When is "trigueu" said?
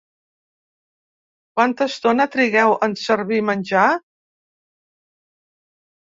2.37-2.73